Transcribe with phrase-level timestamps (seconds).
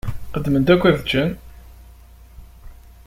[0.27, 1.29] Qqedmen-d akken ad ččen.